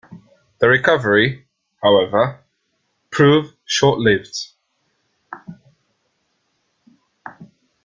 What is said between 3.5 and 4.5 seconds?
short-lived.